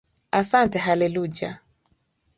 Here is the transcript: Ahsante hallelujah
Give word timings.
Ahsante 0.39 0.79
hallelujah 0.79 1.61